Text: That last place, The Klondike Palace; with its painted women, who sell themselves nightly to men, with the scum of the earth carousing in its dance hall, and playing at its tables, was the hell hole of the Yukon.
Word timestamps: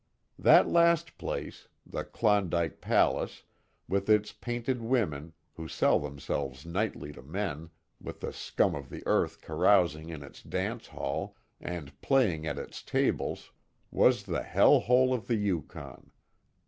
That 0.39 0.67
last 0.67 1.15
place, 1.19 1.67
The 1.85 2.03
Klondike 2.03 2.81
Palace; 2.81 3.43
with 3.87 4.09
its 4.09 4.31
painted 4.31 4.81
women, 4.81 5.33
who 5.53 5.67
sell 5.67 5.99
themselves 5.99 6.65
nightly 6.65 7.11
to 7.13 7.21
men, 7.21 7.69
with 8.01 8.21
the 8.21 8.33
scum 8.33 8.73
of 8.73 8.89
the 8.89 9.03
earth 9.05 9.41
carousing 9.41 10.09
in 10.09 10.23
its 10.23 10.41
dance 10.41 10.87
hall, 10.87 11.35
and 11.59 12.01
playing 12.01 12.47
at 12.47 12.57
its 12.57 12.81
tables, 12.81 13.51
was 13.91 14.23
the 14.23 14.41
hell 14.41 14.79
hole 14.79 15.13
of 15.13 15.27
the 15.27 15.35
Yukon. 15.35 16.09